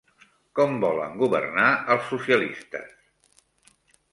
[0.59, 1.67] Com volen governar
[1.97, 3.77] els socialistes?